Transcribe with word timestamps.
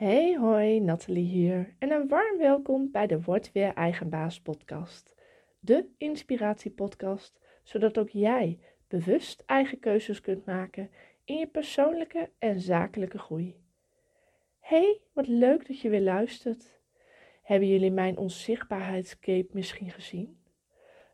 Hey 0.00 0.36
hoi, 0.38 0.80
Nathalie 0.80 1.24
hier 1.24 1.74
en 1.78 1.90
een 1.90 2.08
warm 2.08 2.38
welkom 2.38 2.90
bij 2.90 3.06
de 3.06 3.22
Word 3.22 3.52
Weer 3.52 3.74
Eigenbaas 3.74 4.40
podcast. 4.40 5.14
De 5.58 5.86
inspiratiepodcast, 5.98 7.40
zodat 7.62 7.98
ook 7.98 8.08
jij 8.08 8.58
bewust 8.88 9.42
eigen 9.46 9.78
keuzes 9.78 10.20
kunt 10.20 10.46
maken 10.46 10.90
in 11.24 11.36
je 11.36 11.46
persoonlijke 11.46 12.30
en 12.38 12.60
zakelijke 12.60 13.18
groei. 13.18 13.56
Hey, 14.60 15.00
wat 15.12 15.26
leuk 15.26 15.66
dat 15.66 15.80
je 15.80 15.88
weer 15.88 16.00
luistert. 16.02 16.80
Hebben 17.42 17.68
jullie 17.68 17.92
mijn 17.92 18.18
onzichtbaarheidscape 18.18 19.48
misschien 19.52 19.90
gezien? 19.90 20.40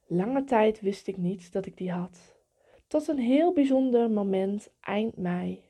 Lange 0.07 0.45
tijd 0.45 0.81
wist 0.81 1.07
ik 1.07 1.17
niet 1.17 1.53
dat 1.53 1.67
ik 1.67 1.77
die 1.77 1.91
had. 1.91 2.37
Tot 2.87 3.09
een 3.09 3.19
heel 3.19 3.53
bijzonder 3.53 4.11
moment 4.11 4.73
eind 4.81 5.17
mei. 5.17 5.65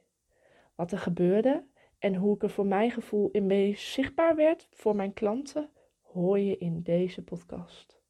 Wat 0.75 0.93
er 0.93 0.98
gebeurde 0.98 1.64
en 2.07 2.14
hoe 2.14 2.34
ik 2.34 2.43
er 2.43 2.50
voor 2.50 2.66
mijn 2.66 2.91
gevoel 2.91 3.30
in 3.30 3.46
mee 3.46 3.77
zichtbaar 3.77 4.36
werd 4.36 4.68
voor 4.70 4.96
mijn 4.96 5.12
klanten, 5.12 5.71
hoor 6.03 6.39
je 6.39 6.58
in 6.58 6.82
deze 6.82 7.22
podcast. 7.22 8.00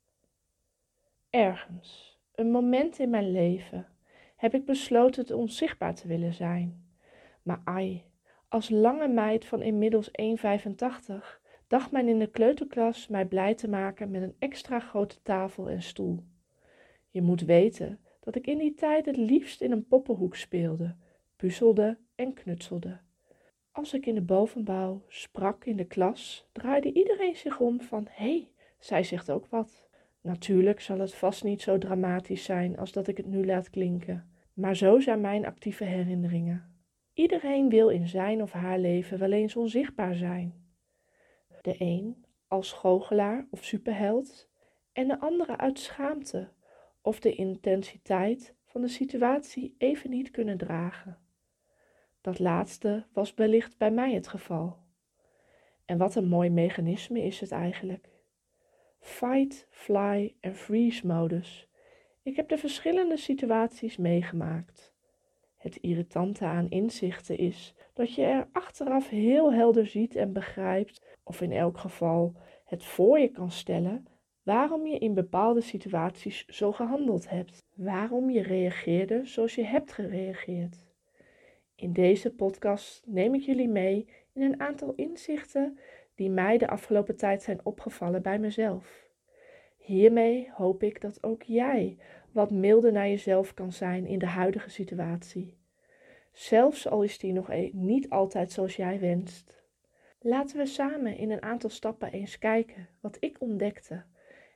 Ergens, 1.31 2.21
een 2.35 2.51
moment 2.51 2.99
in 2.99 3.11
mijn 3.11 3.31
leven, 3.31 3.87
heb 4.37 4.55
ik 4.55 4.65
besloten 4.65 5.23
het 5.23 5.31
onzichtbaar 5.31 5.95
te 5.95 6.09
willen 6.09 6.35
zijn. 6.35 6.87
Maar 7.43 7.61
ai, 7.65 8.05
als 8.49 8.69
lange 8.69 9.09
meid 9.09 9.45
van 9.45 9.63
inmiddels 9.63 10.11
1,85 10.11 11.15
dacht 11.67 11.91
men 11.91 12.09
in 12.09 12.19
de 12.19 12.31
kleuterklas 12.31 13.09
mij 13.09 13.27
blij 13.27 13.55
te 13.55 13.69
maken 13.69 14.11
met 14.11 14.23
een 14.23 14.37
extra 14.39 14.81
grote 14.81 15.23
tafel 15.23 15.71
en 15.71 15.83
stoel. 15.83 16.25
Je 17.11 17.23
moet 17.23 17.41
weten 17.41 18.01
dat 18.21 18.35
ik 18.35 18.47
in 18.47 18.59
die 18.59 18.75
tijd 18.75 19.07
het 19.07 19.17
liefst 19.17 19.61
in 19.61 19.73
een 19.73 19.87
poppenhoek 19.87 20.37
speelde, 20.37 20.97
puzzelde 21.37 21.99
en 22.15 22.33
knutselde. 22.33 23.05
Als 23.77 23.95
ik 23.95 24.07
in 24.07 24.15
de 24.15 24.23
bovenbouw 24.23 25.03
sprak 25.09 25.65
in 25.65 25.77
de 25.77 25.85
klas, 25.85 26.49
draaide 26.53 26.93
iedereen 26.93 27.37
zich 27.37 27.61
om 27.61 27.81
van 27.81 28.07
hé, 28.11 28.25
hey, 28.25 28.51
zij 28.79 29.03
zegt 29.03 29.31
ook 29.31 29.47
wat. 29.47 29.89
Natuurlijk 30.21 30.81
zal 30.81 30.99
het 30.99 31.15
vast 31.15 31.45
niet 31.45 31.63
zo 31.63 31.79
dramatisch 31.79 32.45
zijn 32.45 32.79
als 32.79 32.93
dat 32.93 33.09
ik 33.09 33.17
het 33.17 33.27
nu 33.27 33.47
laat 33.47 33.71
klinken, 33.71 34.31
maar 34.53 34.77
zo 34.77 35.01
zijn 35.01 35.21
mijn 35.21 35.47
actieve 35.47 35.85
herinneringen. 35.85 36.85
Iedereen 37.15 37.69
wil 37.69 37.89
in 37.89 38.09
zijn 38.09 38.43
of 38.43 38.53
haar 38.53 38.79
leven 38.79 39.19
wel 39.19 39.33
eens 39.33 39.57
onzichtbaar 39.57 40.15
zijn. 40.15 40.55
De 41.63 41.75
een 41.79 42.25
als 42.49 42.73
goochelaar 42.73 43.47
of 43.51 43.65
superheld 43.65 44.49
en 44.93 45.09
de 45.09 45.21
andere 45.21 45.57
uit 45.57 45.79
schaamte 45.79 46.49
of 47.03 47.21
de 47.21 47.35
intensiteit 47.35 48.55
van 48.65 48.81
de 48.81 48.89
situatie 48.89 49.75
even 49.79 50.11
niet 50.11 50.31
kunnen 50.31 50.59
dragen. 50.59 51.26
Dat 52.27 52.39
laatste 52.39 53.05
was 53.13 53.35
wellicht 53.35 53.79
bij 53.79 53.91
mij 53.91 54.15
het 54.15 54.29
geval. 54.29 54.77
En 55.85 55.99
wat 55.99 56.15
een 56.15 56.29
mooi 56.29 56.51
mechanisme 56.51 57.23
is 57.23 57.41
het 57.41 57.51
eigenlijk. 57.51 58.09
Fight, 59.01 59.67
fly 59.71 60.35
en 60.41 60.55
freeze 60.55 61.07
modus. 61.07 61.69
Ik 62.23 62.37
heb 62.37 62.49
de 62.49 62.59
verschillende 62.59 63.17
situaties 63.17 63.97
meegemaakt. 63.97 64.93
Het 65.57 65.77
irritante 65.77 66.45
aan 66.45 66.71
inzichten 66.71 67.39
is 67.39 67.75
dat 67.93 68.15
je 68.15 68.23
er 68.23 68.49
achteraf 68.53 69.09
heel 69.09 69.53
helder 69.53 69.87
ziet 69.87 70.17
en 70.17 70.33
begrijpt, 70.33 71.17
of 71.23 71.41
in 71.41 71.53
elk 71.53 71.79
geval 71.79 72.35
het 72.65 72.85
voor 72.85 73.19
je 73.19 73.29
kan 73.29 73.51
stellen, 73.51 74.07
waarom 74.43 74.87
je 74.87 74.99
in 74.99 75.15
bepaalde 75.15 75.61
situaties 75.61 76.45
zo 76.47 76.73
gehandeld 76.73 77.31
hebt, 77.31 77.65
waarom 77.75 78.31
je 78.31 78.43
reageerde 78.43 79.21
zoals 79.25 79.55
je 79.55 79.65
hebt 79.65 79.93
gereageerd. 79.93 80.86
In 81.77 81.93
deze 81.93 82.35
podcast 82.35 83.03
neem 83.07 83.35
ik 83.35 83.41
jullie 83.41 83.69
mee 83.69 84.09
in 84.33 84.43
een 84.43 84.61
aantal 84.61 84.93
inzichten 84.95 85.79
die 86.15 86.31
mij 86.31 86.59
de 86.59 86.69
afgelopen 86.69 87.17
tijd 87.17 87.43
zijn 87.43 87.61
opgevallen 87.63 88.23
bij 88.23 88.39
mezelf. 88.39 89.09
Hiermee 89.77 90.51
hoop 90.53 90.83
ik 90.83 91.01
dat 91.01 91.23
ook 91.23 91.43
jij 91.43 91.99
wat 92.33 92.51
milder 92.51 92.93
naar 92.93 93.09
jezelf 93.09 93.55
kan 93.55 93.73
zijn 93.73 94.07
in 94.07 94.19
de 94.19 94.27
huidige 94.27 94.71
situatie. 94.71 95.57
Zelfs 96.33 96.89
al 96.89 97.03
is 97.03 97.19
die 97.19 97.33
nog 97.33 97.51
e- 97.51 97.71
niet 97.73 98.11
altijd 98.11 98.53
zoals 98.53 98.77
jij 98.77 99.01
wenst. 99.01 99.65
Laten 100.21 100.57
we 100.57 100.67
samen 100.67 101.17
in 101.17 101.31
een 101.31 101.43
aantal 101.43 101.71
stappen 101.71 102.13
eens 102.13 102.39
kijken 102.39 102.89
wat 103.01 103.17
ik 103.21 103.41
ontdekte 103.41 104.05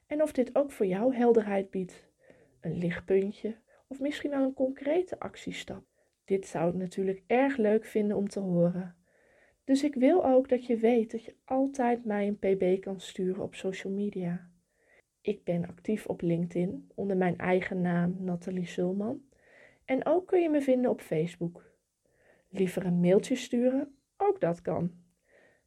en 0.06 0.22
of 0.22 0.32
dit 0.32 0.54
ook 0.56 0.70
voor 0.70 0.86
jou 0.86 1.14
helderheid 1.14 1.70
biedt. 1.70 2.08
Een 2.60 2.78
lichtpuntje 2.78 3.56
of 3.86 4.00
misschien 4.00 4.30
wel 4.30 4.42
een 4.42 4.54
concrete 4.54 5.18
actiestap. 5.18 5.89
Dit 6.30 6.46
zou 6.46 6.68
ik 6.68 6.74
natuurlijk 6.74 7.22
erg 7.26 7.56
leuk 7.56 7.84
vinden 7.84 8.16
om 8.16 8.28
te 8.28 8.40
horen. 8.40 8.96
Dus 9.64 9.84
ik 9.84 9.94
wil 9.94 10.26
ook 10.26 10.48
dat 10.48 10.66
je 10.66 10.76
weet 10.76 11.10
dat 11.10 11.24
je 11.24 11.34
altijd 11.44 12.04
mij 12.04 12.26
een 12.26 12.38
pb 12.38 12.82
kan 12.82 13.00
sturen 13.00 13.42
op 13.42 13.54
social 13.54 13.92
media. 13.92 14.50
Ik 15.20 15.44
ben 15.44 15.68
actief 15.68 16.06
op 16.06 16.20
LinkedIn 16.20 16.90
onder 16.94 17.16
mijn 17.16 17.38
eigen 17.38 17.80
naam 17.80 18.16
Nathalie 18.18 18.66
Sulman. 18.66 19.22
En 19.84 20.06
ook 20.06 20.26
kun 20.26 20.42
je 20.42 20.48
me 20.48 20.60
vinden 20.60 20.90
op 20.90 21.00
Facebook. 21.00 21.72
Liever 22.48 22.86
een 22.86 23.00
mailtje 23.00 23.36
sturen? 23.36 23.94
Ook 24.16 24.40
dat 24.40 24.62
kan. 24.62 24.92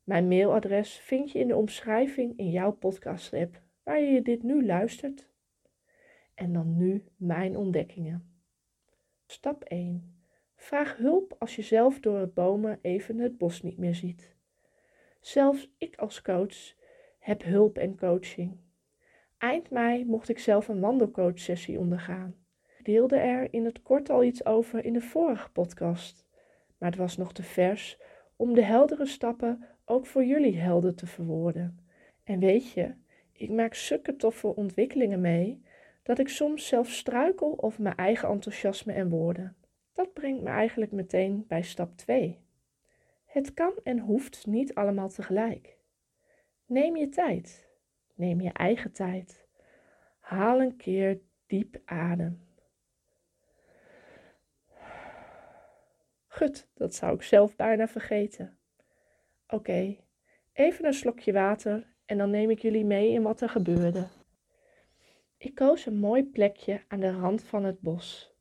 Mijn 0.03 0.27
mailadres 0.27 0.97
vind 0.97 1.31
je 1.31 1.39
in 1.39 1.47
de 1.47 1.55
omschrijving 1.55 2.37
in 2.37 2.49
jouw 2.49 2.71
podcast-app 2.71 3.61
waar 3.83 4.01
je 4.01 4.21
dit 4.21 4.43
nu 4.43 4.65
luistert. 4.65 5.29
En 6.33 6.53
dan 6.53 6.77
nu 6.77 7.03
mijn 7.15 7.57
ontdekkingen. 7.57 8.41
Stap 9.25 9.63
1. 9.63 10.12
Vraag 10.63 10.97
hulp 10.97 11.35
als 11.39 11.55
je 11.55 11.61
zelf 11.61 11.99
door 11.99 12.19
het 12.19 12.33
bomen 12.33 12.79
even 12.81 13.17
het 13.17 13.37
bos 13.37 13.61
niet 13.61 13.77
meer 13.77 13.95
ziet. 13.95 14.35
Zelfs 15.19 15.69
ik 15.77 15.95
als 15.95 16.21
coach 16.21 16.73
heb 17.19 17.43
hulp 17.43 17.77
en 17.77 17.97
coaching. 17.97 18.57
Eind 19.37 19.69
mei 19.69 20.05
mocht 20.05 20.29
ik 20.29 20.39
zelf 20.39 20.67
een 20.67 20.79
wandelcoach-sessie 20.79 21.79
ondergaan. 21.79 22.35
Ik 22.77 22.85
deelde 22.85 23.15
er 23.15 23.53
in 23.53 23.65
het 23.65 23.81
kort 23.81 24.09
al 24.09 24.23
iets 24.23 24.45
over 24.45 24.85
in 24.85 24.93
de 24.93 25.01
vorige 25.01 25.49
podcast, 25.49 26.25
maar 26.77 26.89
het 26.89 26.99
was 26.99 27.17
nog 27.17 27.33
te 27.33 27.43
vers 27.43 27.97
om 28.35 28.53
de 28.53 28.63
heldere 28.63 29.05
stappen 29.05 29.65
ook 29.85 30.05
voor 30.05 30.23
jullie 30.23 30.57
helder 30.57 30.95
te 30.95 31.07
verwoorden. 31.07 31.79
En 32.23 32.39
weet 32.39 32.71
je, 32.71 32.93
ik 33.31 33.49
maak 33.49 33.73
zulke 33.73 34.15
toffe 34.15 34.55
ontwikkelingen 34.55 35.21
mee 35.21 35.61
dat 36.03 36.19
ik 36.19 36.29
soms 36.29 36.67
zelf 36.67 36.89
struikel 36.89 37.63
over 37.63 37.81
mijn 37.81 37.95
eigen 37.95 38.29
enthousiasme 38.29 38.93
en 38.93 39.09
woorden. 39.09 39.55
Dat 39.93 40.13
brengt 40.13 40.43
me 40.43 40.49
eigenlijk 40.49 40.91
meteen 40.91 41.45
bij 41.47 41.61
stap 41.61 41.97
2. 41.97 42.41
Het 43.25 43.53
kan 43.53 43.73
en 43.83 43.99
hoeft 43.99 44.45
niet 44.45 44.75
allemaal 44.75 45.09
tegelijk. 45.09 45.77
Neem 46.65 46.95
je 46.95 47.09
tijd. 47.09 47.69
Neem 48.15 48.41
je 48.41 48.51
eigen 48.51 48.91
tijd. 48.91 49.47
Haal 50.19 50.61
een 50.61 50.75
keer 50.75 51.19
diep 51.45 51.81
adem. 51.85 52.41
Gut, 56.27 56.67
dat 56.73 56.95
zou 56.95 57.15
ik 57.15 57.21
zelf 57.21 57.55
bijna 57.55 57.87
vergeten. 57.87 58.57
Oké, 59.47 59.97
even 60.53 60.85
een 60.85 60.93
slokje 60.93 61.33
water 61.33 61.93
en 62.05 62.17
dan 62.17 62.29
neem 62.29 62.49
ik 62.49 62.59
jullie 62.59 62.85
mee 62.85 63.11
in 63.11 63.21
wat 63.21 63.41
er 63.41 63.49
gebeurde. 63.49 64.07
Ik 65.37 65.55
koos 65.55 65.85
een 65.85 65.99
mooi 65.99 66.23
plekje 66.23 66.81
aan 66.87 66.99
de 66.99 67.11
rand 67.11 67.43
van 67.43 67.63
het 67.63 67.79
bos. 67.79 68.32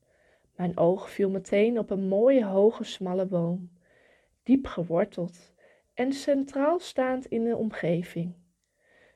Mijn 0.55 0.77
oog 0.77 1.09
viel 1.09 1.29
meteen 1.29 1.79
op 1.79 1.89
een 1.89 2.07
mooie 2.07 2.45
hoge 2.45 2.83
smalle 2.83 3.25
boom, 3.25 3.69
diep 4.43 4.65
geworteld 4.65 5.53
en 5.93 6.13
centraal 6.13 6.79
staand 6.79 7.25
in 7.25 7.43
de 7.43 7.55
omgeving. 7.55 8.33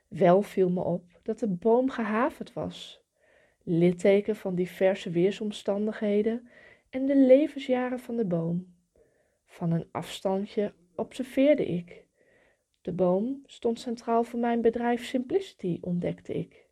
Wel 0.08 0.42
viel 0.42 0.70
me 0.70 0.84
op 0.84 1.20
dat 1.24 1.40
de 1.40 1.48
boom 1.48 1.90
gehavend 1.90 2.54
was, 2.54 3.02
litteken 3.64 4.36
van 4.36 4.56
diverse 4.56 5.10
weersomstandigheden 5.10 6.50
en 6.90 7.06
de 7.06 7.18
levensjaren 7.18 8.00
van 8.00 8.16
de 8.16 8.26
boom. 8.26 8.76
Van 9.46 9.72
een 9.72 9.88
afstandje 9.92 10.74
observeerde 10.96 11.66
ik. 11.66 12.06
De 12.82 12.92
boom 12.92 13.44
stond 13.46 13.80
centraal 13.80 14.24
voor 14.24 14.40
mijn 14.40 14.62
bedrijf 14.62 15.06
Simplicity, 15.06 15.78
ontdekte 15.82 16.34
ik. 16.34 16.68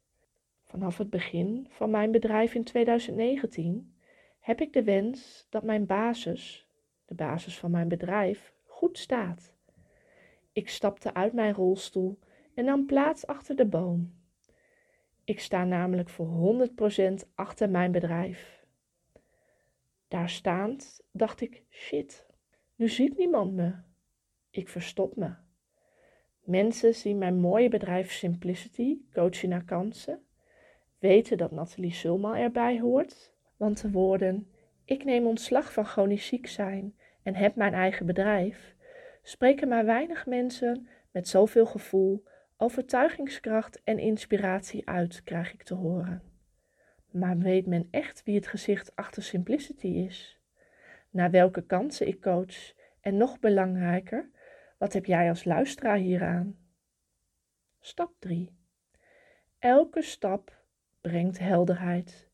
Vanaf 0.64 0.98
het 0.98 1.10
begin 1.10 1.68
van 1.70 1.90
mijn 1.90 2.12
bedrijf 2.12 2.54
in 2.54 2.64
2019 2.64 3.95
heb 4.46 4.62
ik 4.62 4.74
de 4.74 4.84
wens 4.84 5.48
dat 5.50 5.64
mijn 5.64 5.86
basis, 5.86 6.68
de 7.06 7.16
basis 7.16 7.58
van 7.58 7.72
mijn 7.72 7.88
bedrijf, 7.88 8.54
goed 8.64 8.98
staat. 8.98 9.54
Ik 10.52 10.70
stapte 10.70 11.14
uit 11.14 11.34
mijn 11.34 11.54
rolstoel 11.54 12.20
en 12.54 12.66
nam 12.66 12.86
plaats 12.86 13.28
achter 13.28 13.56
de 13.56 13.66
boom. 13.66 14.14
Ik 15.24 15.40
sta 15.40 15.64
namelijk 15.64 16.10
voor 16.10 16.68
100% 16.70 17.14
achter 17.36 17.70
mijn 17.70 17.92
bedrijf. 17.92 18.66
Daar 20.08 20.30
staand 20.30 21.02
dacht 21.12 21.42
ik: 21.42 21.64
shit, 21.70 22.26
nu 22.76 22.90
ziet 22.90 23.18
niemand 23.18 23.54
me. 23.54 23.74
Ik 24.50 24.70
verstop 24.70 25.16
me. 25.16 25.34
Mensen 26.44 26.96
zien 26.96 27.18
mijn 27.18 27.40
mooie 27.40 27.70
bedrijf 27.70 28.12
Simplicity, 28.12 28.98
coaching 29.14 29.52
naar 29.52 29.66
kansen, 29.66 30.26
weten 31.00 31.38
dat 31.38 31.52
Nathalie 31.52 31.94
Sulma 31.94 32.40
erbij 32.40 32.80
hoort 32.80 33.34
want 33.58 33.82
de 33.82 33.92
woorden: 33.92 34.52
Ik 34.86 35.04
neem 35.04 35.26
ontslag 35.26 35.74
van 35.74 35.86
chronisch 35.86 36.28
ziek 36.28 36.48
zijn 36.48 36.96
en 37.24 37.36
heb 37.36 37.56
mijn 37.56 37.74
eigen 37.74 38.06
bedrijf, 38.06 38.76
spreken 39.22 39.68
maar 39.68 39.86
weinig 39.86 40.26
mensen 40.26 40.88
met 41.12 41.28
zoveel 41.28 41.66
gevoel, 41.66 42.24
overtuigingskracht 42.58 43.82
en 43.84 44.00
inspiratie 44.00 44.88
uit, 44.90 45.24
krijg 45.24 45.54
ik 45.54 45.64
te 45.64 45.74
horen. 45.74 46.24
Maar 47.12 47.38
weet 47.38 47.66
men 47.66 47.88
echt 47.92 48.24
wie 48.24 48.36
het 48.36 48.48
gezicht 48.48 48.96
achter 48.96 49.24
Simplicity 49.24 49.88
is? 49.88 50.40
Naar 51.10 51.32
welke 51.32 51.66
kansen 51.66 52.08
ik 52.08 52.22
coach? 52.22 52.74
En 53.02 53.18
nog 53.18 53.40
belangrijker, 53.40 54.30
wat 54.78 54.94
heb 54.94 55.06
jij 55.06 55.30
als 55.30 55.44
luisteraar 55.44 55.98
hieraan? 55.98 56.58
Stap 57.80 58.14
3. 58.20 58.58
Elke 59.60 60.02
stap 60.02 60.64
brengt 61.02 61.40
helderheid. 61.40 62.25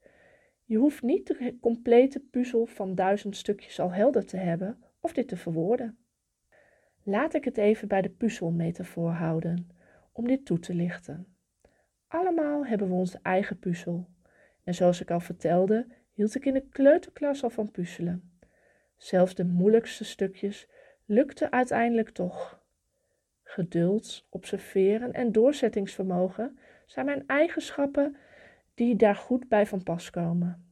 Je 0.71 0.77
hoeft 0.77 1.01
niet 1.01 1.27
de 1.27 1.57
complete 1.61 2.19
puzzel 2.19 2.65
van 2.65 2.95
duizend 2.95 3.35
stukjes 3.35 3.79
al 3.79 3.91
helder 3.91 4.25
te 4.25 4.37
hebben 4.37 4.83
of 4.99 5.13
dit 5.13 5.27
te 5.27 5.37
verwoorden. 5.37 5.97
Laat 7.03 7.33
ik 7.33 7.43
het 7.43 7.57
even 7.57 7.87
bij 7.87 8.01
de 8.01 8.09
puzzelmetafoor 8.09 9.11
houden, 9.11 9.69
om 10.11 10.27
dit 10.27 10.45
toe 10.45 10.59
te 10.59 10.73
lichten. 10.73 11.35
Allemaal 12.07 12.65
hebben 12.65 12.87
we 12.87 12.93
onze 12.93 13.19
eigen 13.21 13.59
puzzel. 13.59 14.07
En 14.63 14.73
zoals 14.73 15.01
ik 15.01 15.11
al 15.11 15.19
vertelde, 15.19 15.87
hield 16.13 16.35
ik 16.35 16.45
in 16.45 16.53
de 16.53 16.67
kleuterklas 16.69 17.43
al 17.43 17.49
van 17.49 17.71
puzzelen. 17.71 18.31
Zelfs 18.97 19.35
de 19.35 19.45
moeilijkste 19.45 20.03
stukjes 20.03 20.67
lukten 21.05 21.51
uiteindelijk 21.51 22.09
toch. 22.09 22.63
Geduld, 23.43 24.25
observeren 24.29 25.13
en 25.13 25.31
doorzettingsvermogen 25.31 26.57
zijn 26.85 27.05
mijn 27.05 27.23
eigenschappen 27.27 28.15
die 28.81 28.95
daar 28.95 29.15
goed 29.15 29.47
bij 29.47 29.65
van 29.65 29.83
pas 29.83 30.09
komen. 30.09 30.65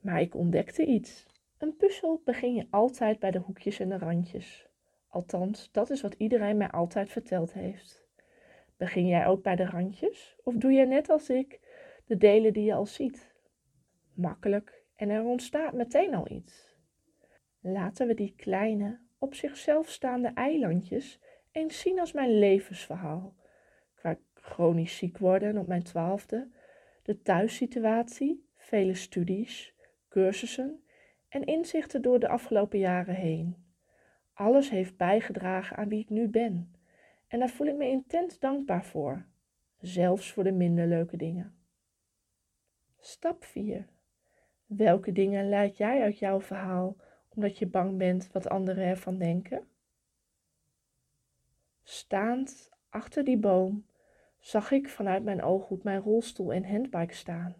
Maar 0.00 0.20
ik 0.20 0.34
ontdekte 0.34 0.84
iets. 0.84 1.26
Een 1.58 1.76
puzzel 1.76 2.22
begin 2.24 2.54
je 2.54 2.66
altijd 2.70 3.18
bij 3.18 3.30
de 3.30 3.38
hoekjes 3.38 3.80
en 3.80 3.88
de 3.88 3.98
randjes. 3.98 4.68
Althans, 5.08 5.72
dat 5.72 5.90
is 5.90 6.00
wat 6.00 6.14
iedereen 6.14 6.56
mij 6.56 6.70
altijd 6.70 7.10
verteld 7.10 7.52
heeft. 7.52 8.06
Begin 8.76 9.06
jij 9.06 9.26
ook 9.26 9.42
bij 9.42 9.56
de 9.56 9.64
randjes? 9.64 10.36
Of 10.42 10.54
doe 10.54 10.72
je 10.72 10.86
net 10.86 11.10
als 11.10 11.30
ik 11.30 11.60
de 12.06 12.16
delen 12.16 12.52
die 12.52 12.64
je 12.64 12.74
al 12.74 12.86
ziet? 12.86 13.34
Makkelijk 14.14 14.84
en 14.96 15.10
er 15.10 15.24
ontstaat 15.24 15.72
meteen 15.72 16.14
al 16.14 16.30
iets. 16.30 16.76
Laten 17.60 18.06
we 18.06 18.14
die 18.14 18.34
kleine, 18.36 19.00
op 19.18 19.34
zichzelf 19.34 19.88
staande 19.88 20.28
eilandjes 20.28 21.20
eens 21.52 21.80
zien 21.80 22.00
als 22.00 22.12
mijn 22.12 22.38
levensverhaal. 22.38 23.34
Qua 23.94 24.18
chronisch 24.34 24.96
ziek 24.96 25.18
worden 25.18 25.58
op 25.58 25.66
mijn 25.66 25.82
twaalfde, 25.82 26.48
de 27.08 27.22
thuissituatie, 27.22 28.48
vele 28.56 28.94
studies, 28.94 29.74
cursussen 30.08 30.82
en 31.28 31.44
inzichten 31.44 32.02
door 32.02 32.18
de 32.18 32.28
afgelopen 32.28 32.78
jaren 32.78 33.14
heen. 33.14 33.56
Alles 34.32 34.70
heeft 34.70 34.96
bijgedragen 34.96 35.76
aan 35.76 35.88
wie 35.88 36.00
ik 36.00 36.10
nu 36.10 36.28
ben. 36.28 36.74
En 37.26 37.38
daar 37.38 37.48
voel 37.48 37.66
ik 37.66 37.76
me 37.76 37.88
intens 37.88 38.38
dankbaar 38.38 38.84
voor, 38.84 39.26
zelfs 39.80 40.32
voor 40.32 40.44
de 40.44 40.52
minder 40.52 40.86
leuke 40.86 41.16
dingen. 41.16 41.56
Stap 42.98 43.44
4. 43.44 43.86
Welke 44.66 45.12
dingen 45.12 45.48
leid 45.48 45.76
jij 45.76 46.02
uit 46.02 46.18
jouw 46.18 46.40
verhaal 46.40 46.96
omdat 47.28 47.58
je 47.58 47.66
bang 47.66 47.98
bent 47.98 48.32
wat 48.32 48.48
anderen 48.48 48.84
ervan 48.84 49.18
denken? 49.18 49.68
Staand 51.82 52.70
achter 52.88 53.24
die 53.24 53.38
boom 53.38 53.86
zag 54.38 54.70
ik 54.70 54.88
vanuit 54.88 55.24
mijn 55.24 55.42
ooghoed 55.42 55.82
mijn 55.82 56.00
rolstoel 56.00 56.52
en 56.52 56.64
handbike 56.64 57.14
staan. 57.14 57.56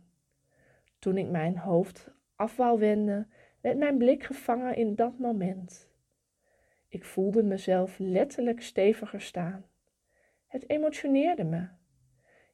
Toen 0.99 1.17
ik 1.17 1.29
mijn 1.29 1.59
hoofd 1.59 2.11
af 2.37 2.57
wou 2.57 2.79
wenden, 2.79 3.31
werd 3.61 3.79
mijn 3.79 3.99
blik 3.99 4.25
gevangen 4.25 4.77
in 4.77 4.95
dat 4.95 5.19
moment. 5.19 5.91
Ik 6.89 7.05
voelde 7.05 7.43
mezelf 7.43 7.99
letterlijk 7.99 8.63
steviger 8.63 9.21
staan. 9.21 9.65
Het 10.47 10.71
emotioneerde 10.71 11.45
me. 11.45 11.69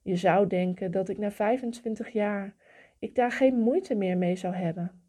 Je 0.02 0.16
zou 0.16 0.46
denken 0.46 0.90
dat 0.90 1.08
ik 1.08 1.18
na 1.18 1.30
25 1.30 2.08
jaar 2.08 2.54
ik 2.98 3.14
daar 3.14 3.32
geen 3.32 3.58
moeite 3.58 3.94
meer 3.94 4.18
mee 4.18 4.36
zou 4.36 4.54
hebben. 4.54 5.02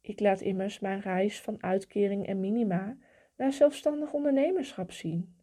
Ik 0.00 0.20
laat 0.20 0.40
immers 0.40 0.78
mijn 0.78 1.00
reis 1.00 1.40
van 1.40 1.62
uitkering 1.62 2.26
en 2.26 2.40
minima 2.40 2.96
naar 3.36 3.52
zelfstandig 3.52 4.12
ondernemerschap 4.12 4.92
zien. 4.92 5.36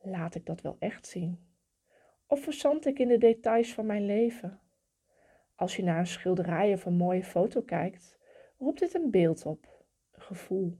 Laat 0.00 0.34
ik 0.34 0.46
dat 0.46 0.60
wel 0.60 0.76
echt 0.78 1.06
zien? 1.06 1.49
Of 2.30 2.42
verzand 2.42 2.86
ik 2.86 2.98
in 2.98 3.08
de 3.08 3.18
details 3.18 3.74
van 3.74 3.86
mijn 3.86 4.06
leven? 4.06 4.60
Als 5.54 5.76
je 5.76 5.82
naar 5.82 5.98
een 5.98 6.06
schilderij 6.06 6.72
of 6.72 6.84
een 6.84 6.96
mooie 6.96 7.24
foto 7.24 7.62
kijkt, 7.62 8.18
roept 8.58 8.78
dit 8.78 8.94
een 8.94 9.10
beeld 9.10 9.46
op, 9.46 9.84
een 10.12 10.22
gevoel. 10.22 10.78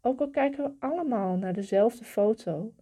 Ook 0.00 0.20
al 0.20 0.30
kijken 0.30 0.64
we 0.64 0.86
allemaal 0.86 1.36
naar 1.36 1.52
dezelfde 1.52 2.04
foto, 2.04 2.74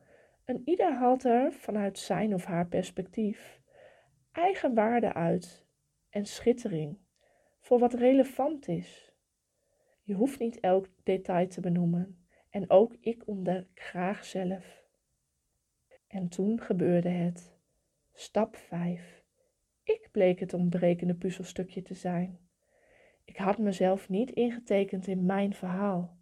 en 0.44 0.62
ieder 0.65 0.93
haalt 0.93 1.25
er 1.25 1.53
vanuit 1.53 1.99
zijn 1.99 2.35
of 2.35 2.44
haar 2.44 2.67
perspectief 2.67 3.61
eigen 4.32 4.75
waarde 4.75 5.12
uit 5.12 5.67
en 6.11 6.26
schittering 6.26 6.99
voor 7.61 7.79
wat 7.79 7.94
relevant 7.94 8.69
is. 8.69 9.12
Je 10.03 10.15
hoeft 10.15 10.38
niet 10.38 10.61
elk 10.61 10.88
detail 11.03 11.49
te 11.49 11.61
benoemen 11.61 12.26
en 12.50 12.71
ook 12.71 12.97
ik 13.00 13.23
ontdek 13.26 13.67
graag 13.75 14.25
zelf. 14.25 14.85
En 16.06 16.29
toen 16.29 16.61
gebeurde 16.61 17.09
het. 17.09 17.53
Stap 18.16 18.56
5. 18.56 19.22
Ik 19.82 20.08
bleek 20.12 20.40
het 20.40 20.55
ontbrekende 20.55 21.14
puzzelstukje 21.14 21.82
te 21.82 21.94
zijn. 21.94 22.38
Ik 23.25 23.37
had 23.37 23.58
mezelf 23.58 24.08
niet 24.08 24.31
ingetekend 24.31 25.06
in 25.06 25.25
mijn 25.25 25.55
verhaal. 25.55 26.16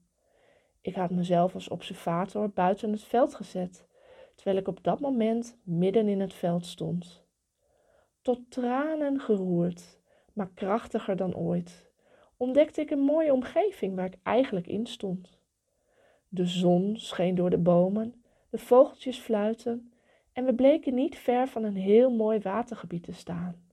Ik 0.81 0.95
had 0.95 1.11
mezelf 1.11 1.55
als 1.55 1.69
observator 1.69 2.51
buiten 2.51 2.93
het 2.93 3.05
veld 3.05 3.35
gezet, 3.35 3.87
terwijl 4.35 4.57
ik 4.57 4.69
op 4.69 4.85
dat 4.85 5.01
moment 5.01 5.57
midden 5.63 6.09
in 6.09 6.21
het 6.21 6.35
veld 6.35 6.67
stond. 6.67 7.25
Tot 8.23 8.51
tranen 8.51 9.21
geroerd, 9.21 10.01
maar 10.33 10.51
krachtiger 10.55 11.17
dan 11.17 11.35
ooit, 11.35 11.91
ontdekte 12.37 12.81
ik 12.81 12.91
een 12.91 13.05
mooie 13.05 13.33
omgeving 13.33 13.95
waar 13.95 14.07
ik 14.07 14.19
eigenlijk 14.23 14.67
in 14.67 14.87
stond. 14.87 15.41
De 16.29 16.47
zon 16.47 16.97
scheen 16.97 17.35
door 17.35 17.51
de 17.51 17.59
bomen, 17.59 18.23
de 18.51 18.59
vogeltjes 18.59 19.19
fluiten 19.19 19.92
en 20.33 20.45
we 20.45 20.55
bleken 20.55 20.95
niet 20.95 21.19
ver 21.19 21.49
van 21.49 21.65
een 21.65 21.77
heel 21.77 22.11
mooi 22.11 22.39
watergebied 22.39 23.03
te 23.03 23.13
staan. 23.13 23.67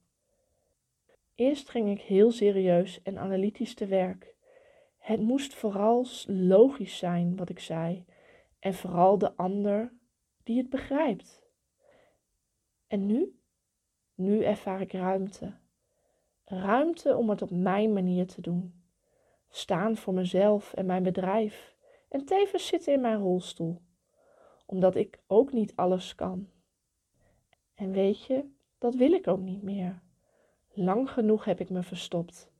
Eerst 1.34 1.68
ging 1.68 1.90
ik 1.90 2.00
heel 2.00 2.30
serieus 2.30 3.02
en 3.02 3.18
analytisch 3.18 3.74
te 3.74 3.86
werk 3.86 4.30
het 5.00 5.20
moest 5.20 5.54
vooral 5.54 6.06
logisch 6.26 6.98
zijn 6.98 7.36
wat 7.36 7.48
ik 7.48 7.58
zei 7.58 8.04
en 8.58 8.74
vooral 8.74 9.18
de 9.18 9.36
ander 9.36 9.92
die 10.42 10.58
het 10.58 10.70
begrijpt. 10.70 11.42
En 12.86 13.06
nu? 13.06 13.40
Nu 14.14 14.42
ervaar 14.42 14.80
ik 14.80 14.92
ruimte. 14.92 15.56
Ruimte 16.44 17.16
om 17.16 17.30
het 17.30 17.42
op 17.42 17.50
mijn 17.50 17.92
manier 17.92 18.26
te 18.26 18.40
doen. 18.40 18.84
Staan 19.48 19.96
voor 19.96 20.14
mezelf 20.14 20.72
en 20.72 20.86
mijn 20.86 21.02
bedrijf 21.02 21.76
en 22.08 22.24
tevens 22.24 22.66
zitten 22.66 22.92
in 22.92 23.00
mijn 23.00 23.18
rolstoel, 23.18 23.80
omdat 24.70 24.94
ik 24.94 25.18
ook 25.26 25.52
niet 25.52 25.72
alles 25.76 26.14
kan. 26.14 26.48
En 27.74 27.92
weet 27.92 28.24
je, 28.24 28.44
dat 28.78 28.94
wil 28.94 29.12
ik 29.12 29.28
ook 29.28 29.40
niet 29.40 29.62
meer. 29.62 30.00
Lang 30.72 31.10
genoeg 31.10 31.44
heb 31.44 31.60
ik 31.60 31.70
me 31.70 31.82
verstopt 31.82 32.50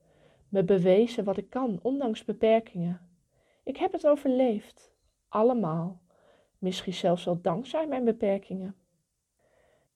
me 0.51 0.63
bewezen 0.63 1.23
wat 1.23 1.37
ik 1.37 1.49
kan, 1.49 1.79
ondanks 1.81 2.25
beperkingen. 2.25 3.01
Ik 3.63 3.77
heb 3.77 3.91
het 3.91 4.07
overleefd, 4.07 4.93
allemaal, 5.27 6.01
misschien 6.57 6.93
zelfs 6.93 7.23
wel 7.23 7.41
dankzij 7.41 7.87
mijn 7.87 8.03
beperkingen. 8.03 8.75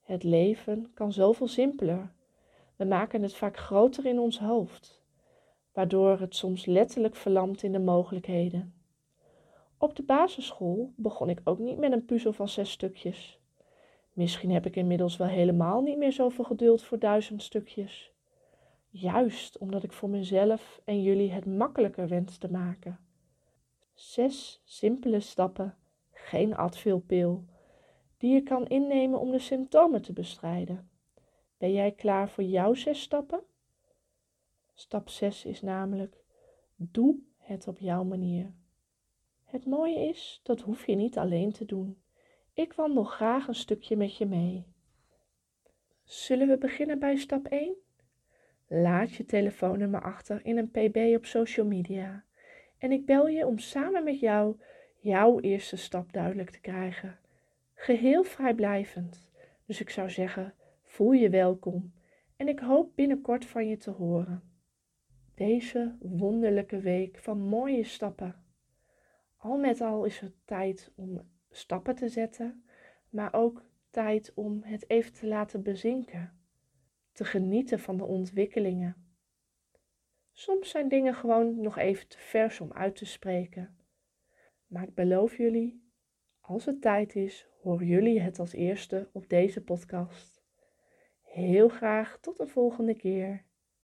Het 0.01 0.23
leven 0.23 0.91
kan 0.93 1.13
zoveel 1.13 1.47
simpeler. 1.47 2.11
We 2.75 2.85
maken 2.85 3.21
het 3.21 3.35
vaak 3.35 3.57
groter 3.57 4.05
in 4.05 4.19
ons 4.19 4.39
hoofd, 4.39 5.01
waardoor 5.73 6.19
het 6.19 6.35
soms 6.35 6.65
letterlijk 6.65 7.15
verlamt 7.15 7.63
in 7.63 7.71
de 7.71 7.79
mogelijkheden. 7.79 8.73
Op 9.85 9.95
de 9.95 10.03
basisschool 10.03 10.93
begon 10.95 11.29
ik 11.29 11.41
ook 11.43 11.59
niet 11.59 11.77
met 11.77 11.91
een 11.91 12.05
puzzel 12.05 12.33
van 12.33 12.49
zes 12.49 12.71
stukjes. 12.71 13.39
Misschien 14.13 14.51
heb 14.51 14.65
ik 14.65 14.75
inmiddels 14.75 15.17
wel 15.17 15.27
helemaal 15.27 15.81
niet 15.81 15.97
meer 15.97 16.13
zoveel 16.13 16.43
geduld 16.43 16.83
voor 16.83 16.99
duizend 16.99 17.43
stukjes. 17.43 18.13
Juist 18.89 19.57
omdat 19.57 19.83
ik 19.83 19.91
voor 19.93 20.09
mezelf 20.09 20.81
en 20.85 21.01
jullie 21.01 21.31
het 21.31 21.45
makkelijker 21.45 22.07
wens 22.07 22.37
te 22.37 22.51
maken. 22.51 22.99
Zes 23.93 24.61
simpele 24.63 25.19
stappen, 25.19 25.77
geen 26.11 26.55
advilpil, 26.55 27.43
die 28.17 28.33
je 28.33 28.43
kan 28.43 28.67
innemen 28.67 29.19
om 29.19 29.31
de 29.31 29.39
symptomen 29.39 30.01
te 30.01 30.13
bestrijden. 30.13 30.89
Ben 31.57 31.73
jij 31.73 31.91
klaar 31.91 32.29
voor 32.29 32.43
jouw 32.43 32.73
zes 32.73 33.01
stappen? 33.01 33.43
Stap 34.73 35.09
6 35.09 35.45
is 35.45 35.61
namelijk: 35.61 36.23
doe 36.75 37.19
het 37.37 37.67
op 37.67 37.79
jouw 37.79 38.03
manier. 38.03 38.53
Het 39.55 39.65
mooie 39.65 40.07
is, 40.09 40.39
dat 40.43 40.61
hoef 40.61 40.85
je 40.85 40.95
niet 40.95 41.17
alleen 41.17 41.51
te 41.51 41.65
doen. 41.65 41.97
Ik 42.53 42.73
wandel 42.73 43.03
graag 43.03 43.47
een 43.47 43.55
stukje 43.55 43.95
met 43.95 44.17
je 44.17 44.25
mee. 44.25 44.65
Zullen 46.03 46.47
we 46.47 46.57
beginnen 46.57 46.99
bij 46.99 47.15
stap 47.15 47.47
1? 47.47 47.75
Laat 48.67 49.13
je 49.13 49.25
telefoonnummer 49.25 50.01
achter 50.01 50.45
in 50.45 50.57
een 50.57 50.71
pb 50.71 51.15
op 51.15 51.25
social 51.25 51.65
media. 51.65 52.23
En 52.77 52.91
ik 52.91 53.05
bel 53.05 53.27
je 53.27 53.45
om 53.45 53.57
samen 53.57 54.03
met 54.03 54.19
jou 54.19 54.59
jouw 54.99 55.39
eerste 55.39 55.75
stap 55.75 56.13
duidelijk 56.13 56.49
te 56.49 56.61
krijgen. 56.61 57.19
Geheel 57.73 58.23
vrijblijvend. 58.23 59.29
Dus 59.65 59.81
ik 59.81 59.89
zou 59.89 60.09
zeggen, 60.09 60.53
voel 60.83 61.11
je 61.11 61.29
welkom 61.29 61.93
en 62.35 62.47
ik 62.47 62.59
hoop 62.59 62.95
binnenkort 62.95 63.45
van 63.45 63.67
je 63.67 63.77
te 63.77 63.91
horen. 63.91 64.43
Deze 65.35 65.95
wonderlijke 65.99 66.79
week 66.79 67.17
van 67.17 67.39
mooie 67.39 67.83
stappen. 67.83 68.44
Al 69.45 69.57
met 69.57 69.81
al 69.81 70.05
is 70.05 70.19
het 70.19 70.33
tijd 70.45 70.91
om 70.95 71.21
stappen 71.51 71.95
te 71.95 72.09
zetten, 72.09 72.63
maar 73.09 73.33
ook 73.33 73.63
tijd 73.89 74.31
om 74.33 74.61
het 74.63 74.89
even 74.89 75.13
te 75.13 75.27
laten 75.27 75.63
bezinken. 75.63 76.39
Te 77.11 77.25
genieten 77.25 77.79
van 77.79 77.97
de 77.97 78.05
ontwikkelingen. 78.05 78.95
Soms 80.31 80.69
zijn 80.69 80.87
dingen 80.89 81.15
gewoon 81.15 81.61
nog 81.61 81.77
even 81.77 82.07
te 82.07 82.17
vers 82.17 82.59
om 82.61 82.73
uit 82.73 82.95
te 82.95 83.05
spreken. 83.05 83.77
Maar 84.67 84.83
ik 84.83 84.93
beloof 84.93 85.37
jullie, 85.37 85.89
als 86.39 86.65
het 86.65 86.81
tijd 86.81 87.15
is, 87.15 87.47
horen 87.61 87.87
jullie 87.87 88.19
het 88.19 88.39
als 88.39 88.53
eerste 88.53 89.09
op 89.11 89.29
deze 89.29 89.63
podcast. 89.63 90.43
Heel 91.21 91.69
graag 91.69 92.17
tot 92.19 92.37
de 92.37 92.47
volgende 92.47 92.95
keer. 92.95 93.45